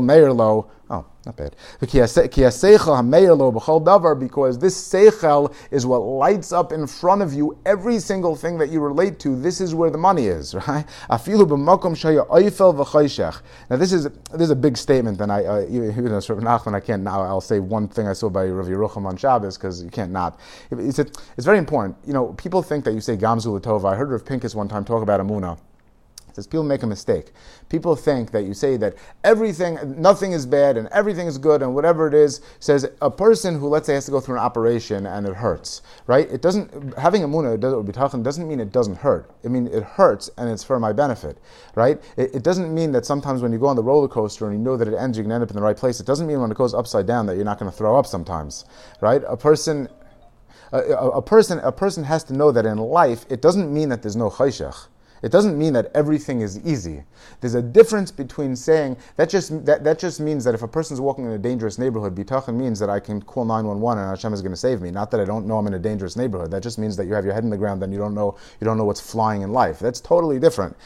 [0.00, 0.30] meir
[0.90, 1.56] Oh, not bad.
[1.80, 2.28] Because this
[4.92, 9.18] seichel is what lights up in front of you every single thing that you relate
[9.20, 9.34] to.
[9.34, 10.84] This is where the money is, right?
[11.08, 11.16] Now
[13.76, 17.02] this is this is a big statement, and I uh, even know, Nachman, I can't
[17.02, 17.22] now.
[17.22, 20.38] I'll say one thing I saw by Rav Yerucham on Shabbos because you can't not.
[20.70, 21.96] It's, a, it's very important.
[22.06, 23.90] You know, people think that you say Gamzu Latova.
[23.92, 25.58] I heard Rav Pinkus one time talk about Amuna
[26.34, 27.32] says people make a mistake.
[27.68, 31.74] People think that you say that everything, nothing is bad and everything is good and
[31.74, 32.40] whatever it is.
[32.58, 35.82] Says a person who, let's say, has to go through an operation and it hurts,
[36.06, 36.28] right?
[36.30, 39.30] It doesn't having a muna be tachin doesn't mean it doesn't hurt.
[39.44, 41.38] I mean it hurts and it's for my benefit,
[41.74, 42.02] right?
[42.16, 44.62] It, it, doesn't mean that sometimes when you go on the roller coaster and you
[44.62, 46.00] know that it ends, you can end up in the right place.
[46.00, 48.06] It doesn't mean when it goes upside down that you're not going to throw up
[48.06, 48.64] sometimes,
[49.00, 49.22] right?
[49.28, 49.88] A person.
[50.72, 53.90] A, a, a, person, a person has to know that in life, it doesn't mean
[53.90, 54.88] that there's no chayshach.
[55.24, 57.02] It doesn't mean that everything is easy.
[57.40, 61.00] There's a difference between saying that just that, that just means that if a person's
[61.00, 64.42] walking in a dangerous neighborhood, bitachon means that I can call 911 and Hashem is
[64.42, 64.90] going to save me.
[64.90, 66.50] Not that I don't know I'm in a dangerous neighborhood.
[66.50, 68.36] That just means that you have your head in the ground and you don't know
[68.60, 69.78] you don't know what's flying in life.
[69.78, 70.76] That's totally different.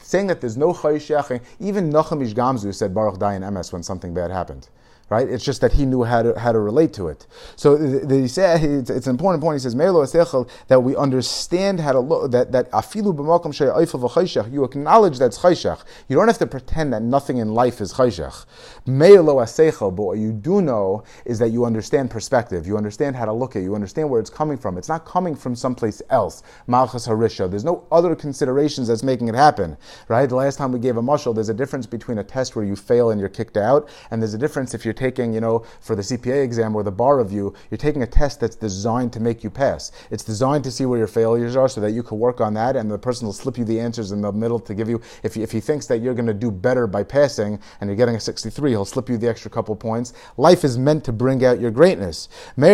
[0.00, 4.14] saying that there's no chayshach, even Nachum Ish Gamzu said Baruch Dayan Emes when something
[4.14, 4.68] bad happened
[5.10, 5.28] right?
[5.28, 7.26] It's just that he knew how to, how to relate to it.
[7.56, 9.56] So he said it's, it's, an important point.
[9.56, 15.84] He says that we understand how to look that that afilu You acknowledge that's chayshach.
[16.08, 18.46] You don't have to pretend that nothing in life is chayshach.
[18.84, 22.66] But what you do know is that you understand perspective.
[22.66, 23.62] You understand how to look at.
[23.62, 23.64] it.
[23.64, 24.78] You understand where it's coming from.
[24.78, 26.42] It's not coming from someplace else.
[26.66, 27.50] Malchus harisha.
[27.50, 29.76] There's no other considerations that's making it happen,
[30.08, 30.28] right?
[30.28, 32.76] The last time we gave a mushal, there's a difference between a test where you
[32.76, 35.96] fail and you're kicked out, and there's a difference if you're taking, you know, for
[35.96, 39.42] the CPA exam or the bar review, you're taking a test that's designed to make
[39.42, 39.90] you pass.
[40.10, 42.76] It's designed to see where your failures are so that you can work on that,
[42.76, 45.36] and the person will slip you the answers in the middle to give you, if,
[45.36, 48.20] if he thinks that you're going to do better by passing and you're getting a
[48.20, 50.12] 63, he'll slip you the extra couple points.
[50.36, 52.28] Life is meant to bring out your greatness.
[52.56, 52.70] When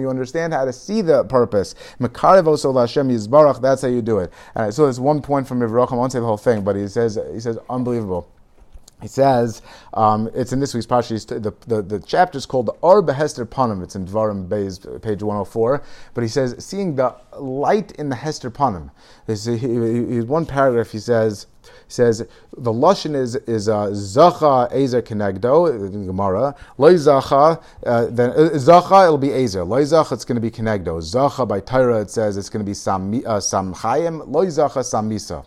[0.00, 4.32] you understand how to see the purpose, that's how you do it.
[4.54, 6.86] And so there's one point from Ivrachim, I won't say the whole thing, but he
[6.88, 8.28] says, he says, unbelievable.
[9.00, 9.62] He says,
[9.94, 13.44] um, it's in this week's Parsha, the, the, the chapter is called the Or Behester
[13.46, 13.82] Panim.
[13.82, 15.82] It's in Dvarim Beis, page 104.
[16.14, 18.90] But he says, seeing the light in the Hester Panim.
[19.26, 26.06] He, one paragraph, he says, he says the lashon is is uh, zacha ezer kenegdo
[26.06, 26.54] Gemara.
[26.78, 29.64] Loy zacha uh, then uh, zacha it'll be ezer.
[29.64, 30.98] Loy zacha it's going to be kenegdo.
[31.00, 34.26] Zacha by Torah it says it's going to be sam uh, samchayim.
[34.26, 35.44] Loy zacha samisa.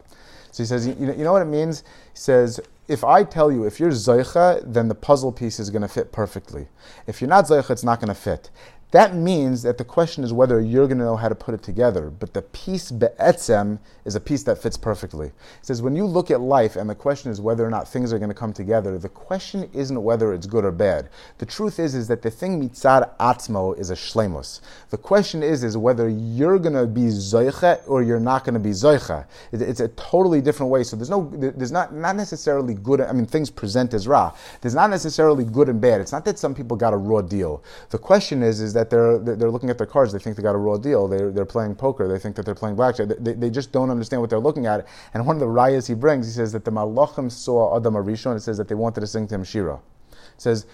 [0.51, 1.81] So he says you know, you know what it means.
[2.13, 5.81] He says if I tell you if you're Zoicha, then the puzzle piece is going
[5.81, 6.67] to fit perfectly.
[7.07, 8.49] If you're not Zoicha, it's not going to fit.
[8.91, 11.63] That means that the question is whether you're going to know how to put it
[11.63, 12.09] together.
[12.09, 15.27] But the piece be'etzem is a piece that fits perfectly.
[15.27, 18.11] It says when you look at life and the question is whether or not things
[18.11, 21.09] are going to come together, the question isn't whether it's good or bad.
[21.37, 24.59] The truth is is that the thing mitzad atzmo is a shlemus.
[24.89, 28.59] The question is is whether you're going to be zoicha or you're not going to
[28.59, 29.25] be zoicha.
[29.53, 30.83] It's a totally different way.
[30.83, 32.99] So there's no there's not not necessarily good.
[32.99, 34.33] I mean things present as ra.
[34.59, 36.01] There's not necessarily good and bad.
[36.01, 37.63] It's not that some people got a raw deal.
[37.89, 40.11] The question is is that that they're they're looking at their cards.
[40.11, 41.07] They think they got a raw deal.
[41.07, 42.07] They're, they're playing poker.
[42.07, 43.09] They think that they're playing blackjack.
[43.19, 44.87] They, they just don't understand what they're looking at.
[45.13, 48.35] And one of the rayas he brings, he says that the malachim saw Adam Arishon.
[48.35, 49.75] It says that they wanted to sing to him Shira.
[49.75, 50.65] It says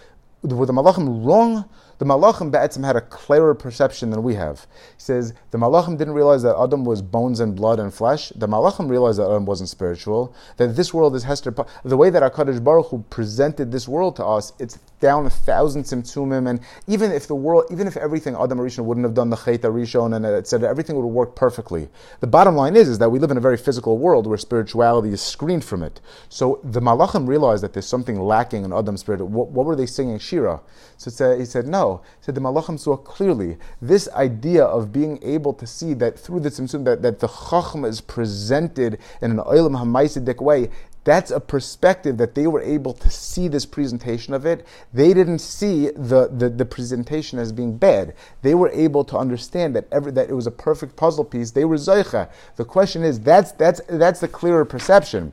[0.44, 1.68] were the malachim wrong?
[1.98, 4.68] The malachim be'etzim had a clearer perception than we have.
[4.96, 8.30] He says the malachim didn't realize that Adam was bones and blood and flesh.
[8.36, 10.34] The malachim realized that Adam wasn't spiritual.
[10.58, 11.54] That this world is Hester.
[11.84, 15.84] The way that Hakadosh Baruch Hu presented this world to us, it's down a thousand
[15.84, 19.36] simtsumim, and even if the world, even if everything Adam Rishon wouldn't have done the
[19.36, 21.90] Chet Rishon and etc., everything would work perfectly.
[22.20, 25.10] The bottom line is, is that we live in a very physical world where spirituality
[25.10, 26.02] is screened from it.
[26.30, 29.22] So the malachim realized that there's something lacking in Adam's spirit.
[29.22, 30.20] What, what were they singing?
[30.20, 30.62] Shira.
[30.98, 32.02] So said, he said, no.
[32.20, 36.40] He said the malachim saw clearly this idea of being able to see that through
[36.40, 40.70] the tzimtzum that, that the chacham is presented in an oilam hamaisidik way.
[41.08, 44.68] That's a perspective that they were able to see this presentation of it.
[44.94, 48.14] They didn't see the, the, the presentation as being bad.
[48.42, 51.52] They were able to understand that every, that it was a perfect puzzle piece.
[51.52, 52.30] They were zoicha.
[52.58, 55.32] The question is, that's, that's, that's the clearer perception.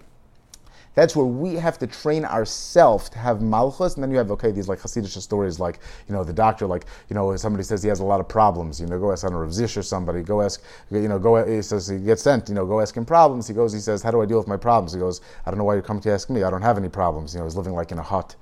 [0.95, 4.51] That's where we have to train ourselves to have malchus, and then you have okay
[4.51, 7.89] these like Hasidic stories, like you know the doctor, like you know somebody says he
[7.89, 10.41] has a lot of problems, you know go ask a Rav Zish or somebody, go
[10.41, 13.49] ask, you know go he says he gets sent, you know go ask him problems.
[13.49, 14.93] He goes, he says, how do I deal with my problems?
[14.93, 16.43] He goes, I don't know why you're coming to ask me.
[16.43, 17.35] I don't have any problems.
[17.35, 18.37] You know he's living like in a hut.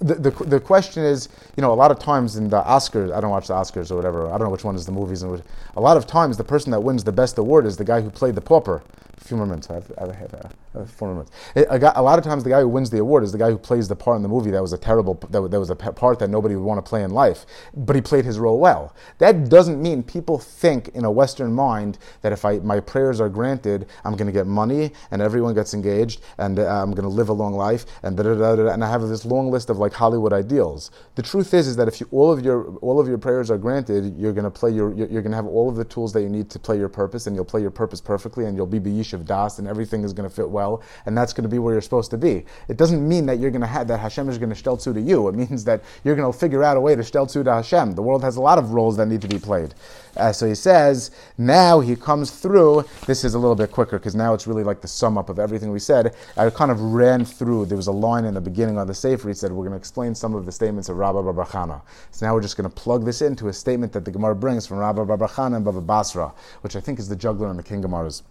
[0.00, 3.20] The, the, the question is, you know, a lot of times in the Oscars, I
[3.20, 4.26] don't watch the Oscars or whatever.
[4.28, 5.22] I don't know which one is the movies.
[5.22, 5.42] And
[5.76, 8.10] a lot of times, the person that wins the best award is the guy who
[8.10, 8.82] played the pauper
[9.16, 9.70] a few more minutes.
[9.70, 10.34] I have, I have,
[10.74, 11.30] I have four minutes.
[11.56, 13.50] A, a, a, lot of times, the guy who wins the award is the guy
[13.50, 15.76] who plays the part in the movie that was a terrible, that, that was a
[15.76, 18.94] part that nobody would want to play in life, but he played his role well.
[19.18, 23.28] That doesn't mean people think in a Western mind that if I, my prayers are
[23.28, 27.08] granted, I'm going to get money and everyone gets engaged and uh, I'm going to
[27.08, 29.78] live a long life and da, da, da, and I have this long list of
[29.78, 30.90] like Hollywood ideals.
[31.14, 33.58] The truth is, is that if you, all of your all of your prayers are
[33.66, 36.12] granted, you're going to play your, you're, you're going to have all of the tools
[36.14, 38.66] that you need to play your purpose, and you'll play your purpose perfectly, and you'll
[38.66, 38.80] be
[39.14, 41.74] of das, and everything is going to fit well, and that's going to be where
[41.74, 42.44] you're supposed to be.
[42.68, 45.00] It doesn't mean that you're going to have that Hashem is going to shtel to
[45.00, 45.28] you.
[45.28, 47.92] It means that you're going to figure out a way to shtel to Hashem.
[47.92, 49.74] The world has a lot of roles that need to be played.
[50.16, 52.84] Uh, so he says, now he comes through.
[53.06, 55.38] This is a little bit quicker because now it's really like the sum up of
[55.38, 56.14] everything we said.
[56.36, 57.66] I kind of ran through.
[57.66, 59.30] There was a line in the beginning of the Sefer.
[59.30, 61.82] It said we're going to explain some of the statements of Rabba Bar.
[62.10, 64.66] So now we're just going to plug this into a statement that the Gemara brings
[64.66, 67.82] from Rabba Bar and Baba Basra, which I think is the juggler in the King
[67.82, 68.22] Gemaras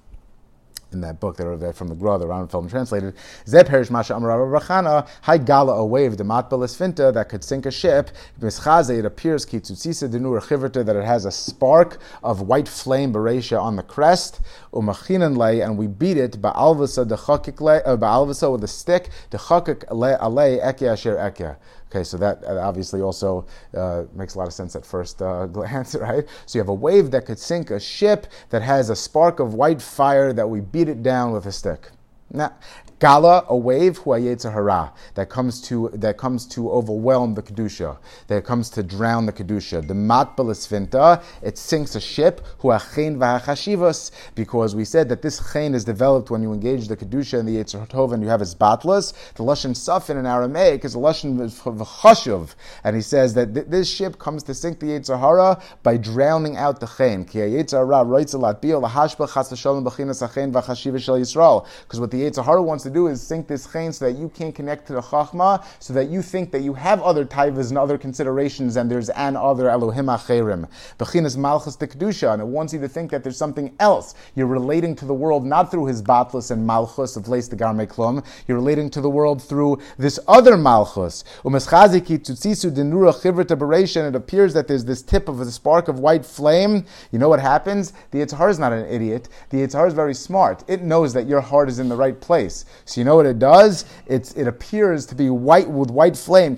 [0.94, 3.16] in that book that are from the Gra, the Rambam translated.
[3.46, 7.72] Zeh masha amar Rachana, hai gala a wave, the matbalis finta that could sink a
[7.72, 8.12] ship.
[8.40, 13.62] Mischaze, it appears kitzutzisa denur chiverta that it has a spark of white flame beresha
[13.62, 14.42] on the crest.
[14.74, 17.10] Umachinan lay, and we beat it ba'alvasa
[17.60, 21.58] le, uh, ba'alvasa with a stick dechakik le alei ekya asher ekya.
[21.94, 23.46] Okay, so that obviously also
[23.78, 26.26] uh, makes a lot of sense at first uh, glance, right?
[26.48, 29.54] So you have a wave that could sink a ship that has a spark of
[29.54, 31.92] white fire that we beat it down with a stick.
[32.32, 32.54] Now,
[33.04, 38.70] Gala, a wave, hara, that comes to that comes to overwhelm the kedusha, that comes
[38.70, 39.86] to drown the kedusha.
[39.86, 45.42] The matbalis finta, it sinks a ship, hu achein v'hachashivas, because we said that this
[45.52, 48.56] chen is developed when you engage the kedusha and the tov, and you have his
[48.56, 49.12] batlas.
[49.34, 53.90] The lashon safin in Aramaic is a lashon v'chashuv, and he says that th- this
[53.92, 57.26] ship comes to sink the hara by drowning out the chen.
[57.26, 57.40] Ki
[57.70, 58.80] hara writes a lot because
[62.00, 64.88] what the hara wants to do is sink this chain so that you can't connect
[64.88, 68.76] to the chachma, so that you think that you have other taivas and other considerations,
[68.76, 70.70] and there's an other Elohim acherim.
[71.00, 74.16] Bechinas malchus de kedusha, and it wants you to think that there's something else.
[74.36, 77.88] You're relating to the world not through his batlas and malchus of leis de garme
[77.88, 78.24] klum.
[78.48, 81.24] You're relating to the world through this other malchus.
[81.44, 85.88] Umeschaziki tutzisu denura chivrita beresha, and it appears that there's this tip of a spark
[85.88, 86.86] of white flame.
[87.12, 87.94] You know what happens?
[88.12, 89.30] The Yitzhar is not an idiot.
[89.50, 90.64] The Yitzhar is very smart.
[90.68, 92.66] It knows that your heart is in the right place.
[92.86, 93.86] So you know what it does?
[94.08, 96.56] It's, it appears to be white with white flame.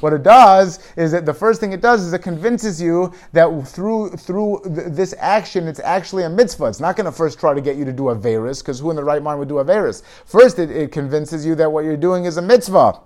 [0.00, 3.68] What it does is that the first thing it does is it convinces you that
[3.68, 6.66] through through this action, it's actually a mitzvah.
[6.66, 8.96] It's not going to first try to get you to do aveiras, because who in
[8.96, 10.02] the right mind would do aveiras?
[10.24, 13.00] First, it, it convinces you that what you're doing is a mitzvah.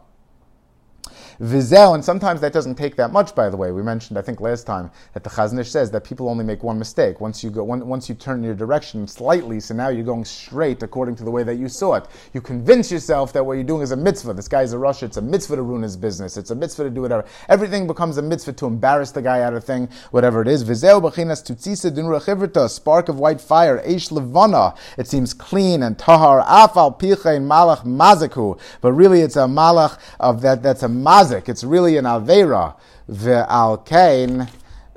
[1.40, 3.72] Vizel, and sometimes that doesn't take that much, by the way.
[3.72, 6.62] We mentioned, I think last time, that the Chazon Ish says that people only make
[6.62, 7.20] one mistake.
[7.20, 10.82] Once you go, one, once you turn your direction slightly, so now you're going straight
[10.82, 12.06] according to the way that you saw it.
[12.34, 14.34] You convince yourself that what you're doing is a mitzvah.
[14.34, 15.04] This guy's a rasha.
[15.04, 16.36] It's a mitzvah to ruin his business.
[16.36, 17.24] It's a mitzvah to do whatever.
[17.48, 20.64] Everything becomes a mitzvah to embarrass the guy out of thing, whatever it is.
[20.64, 24.74] Vizel b'chinas tutzisa dinura chivrita, spark of white fire, eish levana.
[24.98, 30.42] It seems clean and tahar afal pichein malach mazaku, but really it's a malach of
[30.42, 30.62] that.
[30.62, 32.76] That's a malach It's really an avera.
[33.10, 34.48] Ve'al kain,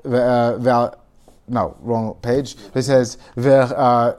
[0.06, 0.91] uh,
[1.48, 2.56] no, wrong page.
[2.74, 4.13] It says, uh,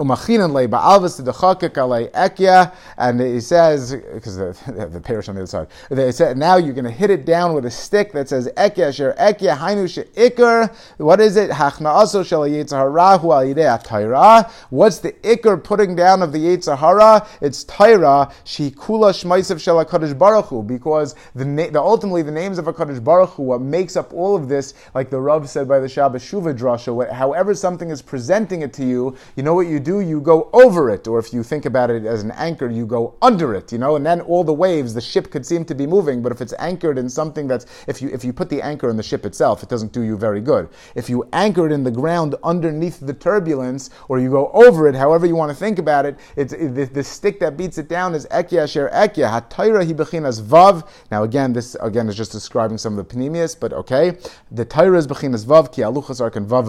[0.00, 5.42] umachinan le ba'alvis the alei ekya, and he says because the, the parish on the
[5.42, 5.68] other side.
[5.90, 8.94] They said now you're going to hit it down with a stick that says ekya
[8.94, 10.74] sher ekya hainu ikar.
[10.96, 11.50] What is it?
[11.50, 17.26] Hachna also shel yitzhara hu al What's the ikar putting down of the yitzhara?
[17.42, 22.58] It's taira she kula shmaisav shel hakadosh baruch hu because the, the ultimately the names
[22.58, 25.78] of hakadosh baruch hu what makes up all of this, like the Rav said by
[25.78, 27.12] the Shabbos Shuva drasha.
[27.12, 30.48] However, something is presenting it to you, you know what you do do, you go
[30.52, 33.72] over it, or if you think about it as an anchor, you go under it,
[33.72, 36.30] you know, and then all the waves, the ship could seem to be moving, but
[36.30, 39.02] if it's anchored in something that's, if you, if you put the anchor in the
[39.02, 40.68] ship itself, it doesn't do you very good.
[40.94, 44.94] If you anchor it in the ground underneath the turbulence, or you go over it,
[44.94, 47.88] however you want to think about it, it's, it, the, the, stick that beats it
[47.88, 50.86] down is ekya sher ekya, hatayra hi bechinas vav.
[51.10, 54.16] Now again, this again is just describing some of the panemius, but okay.
[54.52, 56.66] The Torah is bechinas vav, ki aluchas are vav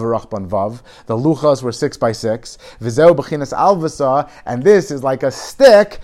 [0.48, 0.82] vav.
[1.06, 2.58] The luchas were six by six.
[3.14, 6.00] Bechinas Alvasa, and this is like a stick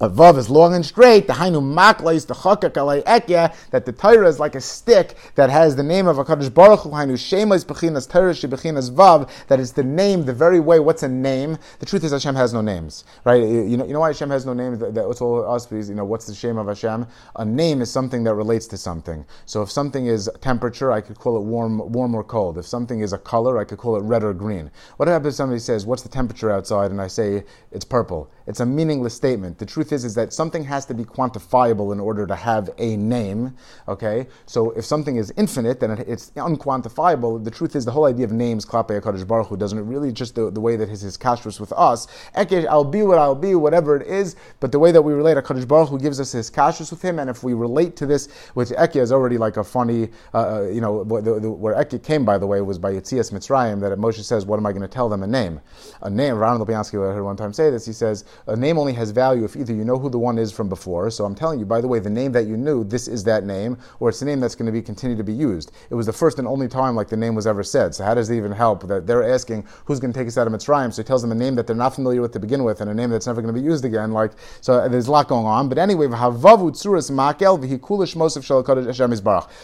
[0.00, 1.26] a vav is long and straight.
[1.26, 3.54] The hainu makla the chakak alei ekya.
[3.70, 6.80] That the Torah is like a stick that has the name of a kaddish baruch
[6.80, 6.90] hu.
[6.90, 9.28] Hainu shema is bechinas Torah shebechinas vav.
[9.48, 10.78] That is the name, the very way.
[10.78, 11.58] What's a name?
[11.80, 13.42] The truth is Hashem has no names, right?
[13.42, 14.78] You know, you know why Hashem has no names.
[14.78, 15.66] That, that's all us.
[15.66, 17.06] Because you know, what's the shame of Hashem?
[17.36, 19.24] A name is something that relates to something.
[19.46, 22.56] So if something is temperature, I could call it warm, warm or cold.
[22.56, 24.70] If something is a color, I could call it red or green.
[24.96, 28.30] What happens if somebody says, "What's the temperature outside?" and I say it's purple?
[28.46, 29.58] It's a meaningless statement.
[29.58, 32.96] The truth is, is that something has to be quantifiable in order to have a
[32.96, 33.54] name.
[33.86, 37.42] Okay, so if something is infinite, then it's unquantifiable.
[37.42, 40.34] The truth is, the whole idea of names, Klape Hakadosh Baruch Hu, doesn't really just
[40.34, 42.06] the, the way that his his kashrus with us.
[42.36, 44.36] Ekesh, I'll be what I'll be, whatever it is.
[44.60, 47.18] But the way that we relate, Hakadosh Baruch Hu gives us his kashrus with him,
[47.18, 50.62] and if we relate to this, which Eke is already like a funny, uh, uh
[50.62, 53.80] you know, the, the, where Eke came, by the way, was by Yitzias Mitzrayim.
[53.80, 55.22] That Moshe says, "What am I going to tell them?
[55.22, 55.60] A name,
[56.02, 57.84] a name." Ron Lopiansky, I heard one time say this.
[57.84, 60.52] He says, a name only has value if either you know who the one is
[60.52, 61.10] from before.
[61.10, 63.44] So I'm telling you, by the way, the name that you knew, this is that
[63.44, 65.72] name, or it's the name that's going to be continued to be used.
[65.90, 67.94] It was the first and only time like the name was ever said.
[67.94, 70.46] So how does it even help that they're asking who's going to take us out
[70.46, 70.92] of Mitzrayim?
[70.92, 72.90] So he tells them a name that they're not familiar with to begin with, and
[72.90, 74.12] a name that's never going to be used again.
[74.12, 75.68] Like so, there's a lot going on.
[75.68, 76.78] But anyway, makel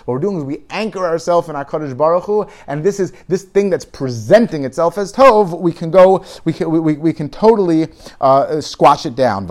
[0.05, 3.43] What we're doing is we anchor ourselves in Hakadosh Baruch Hu, and this is this
[3.43, 5.61] thing that's presenting itself as tov.
[5.61, 7.89] We can go, we can we, we, we can totally
[8.21, 9.47] uh, squash it down.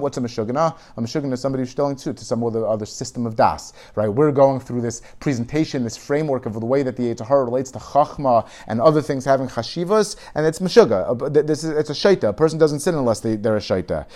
[0.00, 0.76] What's a meshugana?
[0.96, 3.72] A meshugana is somebody who's stealing too to some other, other system of das.
[3.94, 4.08] Right?
[4.08, 7.78] We're going through this presentation, this framework of the way that the Yitzhar relates to
[7.78, 11.22] chachma and other things having chashivas, and it's meshuga.
[11.22, 12.28] Uh, this is it's a shaita.
[12.28, 14.06] A person doesn't sin unless they, they're a shaita.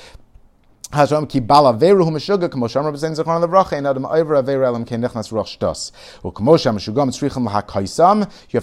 [0.91, 1.11] You have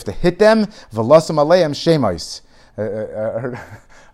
[0.03, 0.65] to hit them.
[2.77, 3.57] A,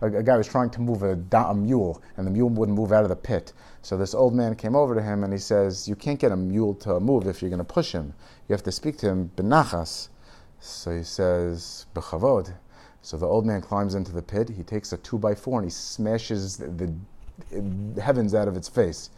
[0.00, 3.02] a guy was trying to move a, a mule, and the mule wouldn't move out
[3.02, 3.52] of the pit.
[3.82, 6.36] So this old man came over to him and he says, You can't get a
[6.36, 8.14] mule to move if you're going to push him.
[8.48, 10.08] You have to speak to him benachas.
[10.60, 12.54] So he says, Bechavod.
[13.02, 15.66] So the old man climbs into the pit, he takes a two by four and
[15.66, 16.94] he smashes the,
[17.50, 19.10] the heavens out of its face.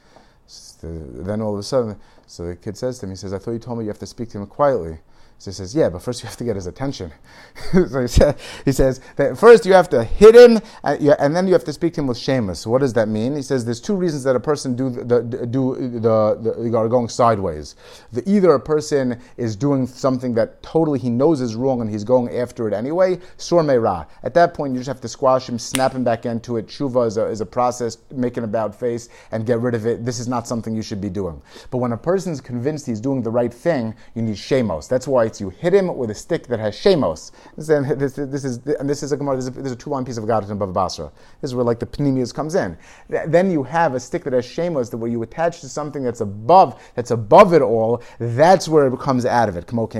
[0.46, 3.38] So then all of a sudden, so the kid says to him, he says, I
[3.38, 4.98] thought you told me you have to speak to him quietly.
[5.38, 7.12] So he says, yeah, but first you have to get his attention.
[7.72, 11.52] so he, said, he says that first you have to hit him, and, then you
[11.52, 12.66] have to speak to him with shameless.
[12.66, 13.36] What does that mean?
[13.36, 17.08] He says there's two reasons that a person do the, do the, the, are going
[17.08, 17.76] sideways.
[18.12, 22.04] The, either a person is doing something that totally he knows is wrong and he's
[22.04, 24.06] going after it anyway, sur ra.
[24.22, 26.68] At that point, you just have to squash him, snap him back into it.
[26.68, 30.04] Shuva is a, is a process, make an about face, and get rid of it.
[30.04, 31.42] This is not something you should be doing.
[31.70, 34.88] But when a person's convinced he's doing the right thing, you need shemos.
[34.88, 37.32] That's why you hit him with a stick that has shemos.
[37.56, 40.24] This, this, this is and this is a this is a, two line piece of
[40.24, 41.10] Gadat in Bava Basra.
[41.40, 42.76] This is where like the pneumias comes in.
[43.08, 46.20] Then you have a stick that has shemos that where you attach to something that's
[46.20, 48.02] above that's above it all.
[48.18, 49.70] That's where it comes out of it.
[49.70, 49.94] First,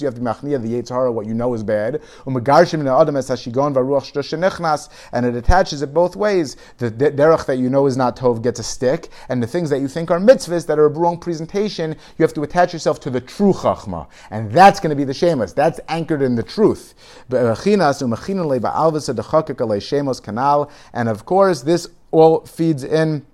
[0.00, 2.00] you have to machnia the yitzhara what you know is bad.
[5.12, 6.56] And it attaches it both ways.
[6.78, 9.80] The derech that you know is not tov gets a stick, and the things that
[9.80, 13.10] you think are mitzvahs that are a wrong presentation, you have to attach yourself to
[13.10, 15.52] the true chachma, and that's going to be the shemus.
[15.52, 16.94] That's anchored in the truth.
[20.92, 23.26] And of course, this all feeds in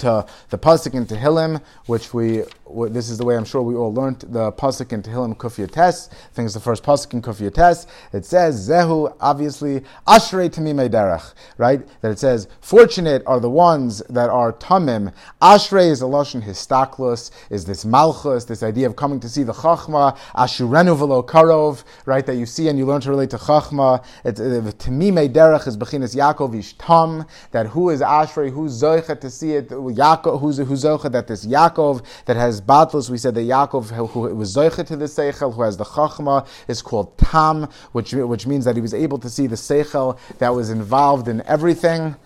[0.00, 3.92] to the pasuk in Tehillim, which we this is the way I'm sure we all
[3.92, 6.08] learned the pasuk in Tehillim Kufya Tes.
[6.10, 7.86] I think it's the first pasuk in Kufya Tes.
[8.12, 11.86] It says Zehu, obviously Ashrei Tamimei Derech, right?
[12.00, 15.12] That it says fortunate are the ones that are tamim.
[15.40, 19.52] Ashrei is a lashon histaklus, is this malchus, this idea of coming to see the
[19.52, 20.16] chachma.
[20.34, 22.26] Ashurenu velo karov, right?
[22.26, 24.04] That you see and you learn to relate to chachma.
[24.24, 27.26] It's, uh, Tamimei Derech is bechinas Yaakov ish tam.
[27.52, 31.46] That who is Ashrei, who's zoichet to see it, Yaakov, who's who's zoichet that this
[31.46, 35.54] Yaakov that has Batlus, we said that Yaakov, who, who was Zoichet to the Seichel,
[35.54, 39.30] who has the Chachma, is called Tam, which, which means that he was able to
[39.30, 42.16] see the Seichel that was involved in everything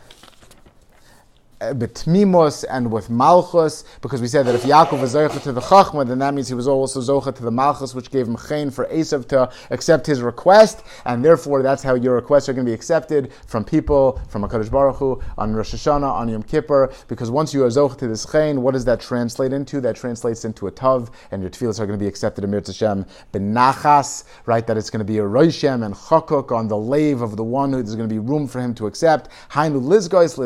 [1.61, 5.61] Uh, betmimos and with malchus, because we said that if Yaakov was zocha to the
[5.61, 8.70] chachma, then that means he was also zocha to the malchus, which gave him chen
[8.70, 12.70] for Esav to accept his request, and therefore that's how your requests are going to
[12.70, 17.30] be accepted from people, from Hakadosh Baruch Hu on Rosh Hashanah, on Yom Kippur, because
[17.30, 19.82] once you are zocha to this chen, what does that translate into?
[19.82, 22.62] That translates into a tav, and your tefillahs are going to be accepted in Mir
[22.66, 23.04] Hashem
[23.34, 24.66] benachas, right?
[24.66, 27.70] That it's going to be a roishem and chakuk on the lave of the one
[27.70, 29.28] who there's going to be room for him to accept.
[29.50, 30.38] Hainu lizgois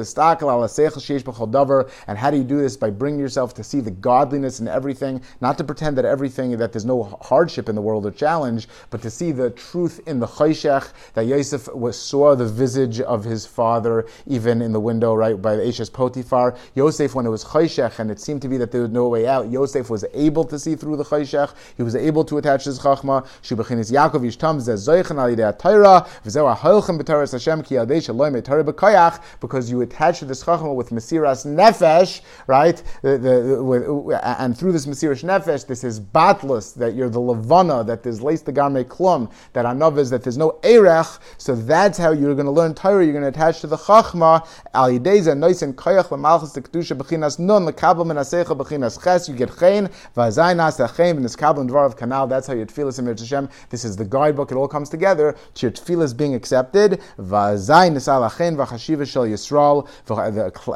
[1.10, 2.76] and how do you do this?
[2.76, 6.72] By bringing yourself to see the godliness in everything, not to pretend that everything, that
[6.72, 10.26] there's no hardship in the world or challenge, but to see the truth in the
[10.26, 15.40] chayshech, that Yosef was, saw the visage of his father even in the window, right,
[15.40, 16.56] by the Eshes Potiphar.
[16.74, 19.26] Yosef, when it was chayshech and it seemed to be that there was no way
[19.26, 21.54] out, Yosef was able to see through the chayshech.
[21.76, 23.26] He was able to attach his chachma.
[23.42, 30.44] Shibachinis Yaakov Yishtam Alidei Torah, V'zeu Hashem Ki Yadei Shaloi B'Koyach, because you attach this
[30.44, 32.82] chachma with Mesiras Nefesh, right?
[33.02, 33.82] The, the, with,
[34.22, 38.42] and through this Mesiras Nefesh, this is batlus, that you're the Levana, that there's leis
[38.42, 41.06] the Garme Klum, that Anav is that there's no Erech,
[41.38, 44.46] so that's how you're going to learn Torah, you're going to attach to the Chachma,
[44.74, 49.34] Al Yideza, Nois and Koyach, L'malchus, the Kedusha, Bechinas Nun, L'kabel Menasecha, Bechinas Ches, you
[49.34, 52.98] get Chen, Vazai Nas, Chen, and this and Dvar of Kanal, that's how your Tfilas
[52.98, 57.00] and Hashem, this is the guidebook, it all comes together to your Tfilas being accepted,
[57.18, 59.88] Vazai Nisal Chen, Vachashiva Shel Yisrael,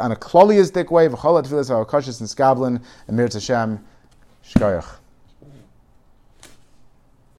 [0.08, 3.84] and a kloliistic way, v'chol atfilas ha'akashis and skablin, and mir Hashem,
[4.42, 4.97] shkoyach.